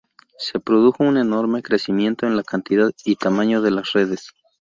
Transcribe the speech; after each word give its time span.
Se 0.39 0.59
produjo 0.59 1.03
un 1.03 1.17
enorme 1.17 1.61
crecimiento 1.61 2.25
en 2.25 2.35
la 2.35 2.41
cantidad 2.41 2.89
y 3.05 3.17
tamaño 3.17 3.61
de 3.61 3.69
las 3.69 3.93
redes. 3.93 4.31